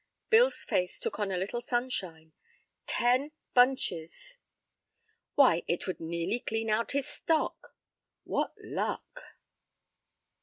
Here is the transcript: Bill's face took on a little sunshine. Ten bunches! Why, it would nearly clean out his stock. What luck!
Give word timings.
Bill's 0.31 0.65
face 0.65 0.99
took 0.99 1.19
on 1.19 1.29
a 1.31 1.37
little 1.37 1.61
sunshine. 1.61 2.33
Ten 2.87 3.33
bunches! 3.53 4.37
Why, 5.35 5.61
it 5.67 5.85
would 5.85 5.99
nearly 5.99 6.39
clean 6.39 6.71
out 6.71 6.93
his 6.93 7.05
stock. 7.05 7.75
What 8.23 8.51
luck! 8.57 9.21